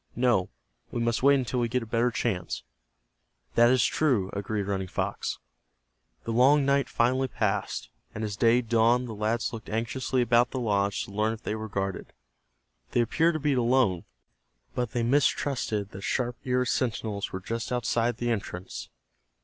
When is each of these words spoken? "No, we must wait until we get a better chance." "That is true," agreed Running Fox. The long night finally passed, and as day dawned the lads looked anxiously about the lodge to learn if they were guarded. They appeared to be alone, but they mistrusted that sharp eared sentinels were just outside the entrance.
"No, 0.15 0.49
we 0.89 0.99
must 0.99 1.21
wait 1.21 1.35
until 1.35 1.59
we 1.59 1.69
get 1.69 1.83
a 1.83 1.85
better 1.85 2.09
chance." 2.09 2.63
"That 3.53 3.69
is 3.69 3.85
true," 3.85 4.31
agreed 4.33 4.63
Running 4.65 4.87
Fox. 4.87 5.37
The 6.23 6.31
long 6.33 6.65
night 6.65 6.89
finally 6.89 7.27
passed, 7.27 7.89
and 8.15 8.23
as 8.23 8.35
day 8.35 8.61
dawned 8.63 9.07
the 9.07 9.13
lads 9.13 9.53
looked 9.53 9.69
anxiously 9.69 10.23
about 10.23 10.49
the 10.49 10.59
lodge 10.59 11.03
to 11.05 11.11
learn 11.11 11.33
if 11.33 11.43
they 11.43 11.53
were 11.53 11.69
guarded. 11.69 12.13
They 12.93 13.01
appeared 13.01 13.35
to 13.35 13.39
be 13.39 13.53
alone, 13.53 14.05
but 14.73 14.93
they 14.93 15.03
mistrusted 15.03 15.91
that 15.91 16.01
sharp 16.01 16.35
eared 16.45 16.69
sentinels 16.69 17.31
were 17.31 17.39
just 17.39 17.71
outside 17.71 18.17
the 18.17 18.31
entrance. 18.31 18.89